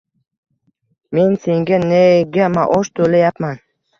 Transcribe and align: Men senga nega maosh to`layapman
Men 1.17 1.35
senga 1.43 1.79
nega 1.83 2.49
maosh 2.57 2.91
to`layapman 3.01 3.63